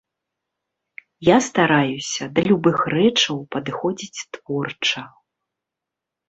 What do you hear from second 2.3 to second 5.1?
да любых рэчаў падыходзіць творча.